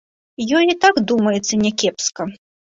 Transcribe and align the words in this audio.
Ёй 0.59 0.65
і 0.75 0.77
так, 0.85 0.95
думаецца, 1.13 1.61
някепска. 1.69 2.31